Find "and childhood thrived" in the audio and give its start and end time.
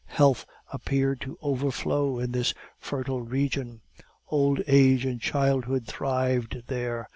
5.05-6.63